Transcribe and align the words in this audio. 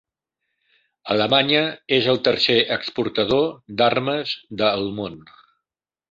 Alemanya 1.15 1.59
és 1.97 2.07
el 2.13 2.17
tercer 2.27 2.55
exportador 2.75 3.45
d'armes 3.81 4.33
de 4.63 4.71
el 4.79 4.89
món. 5.01 5.21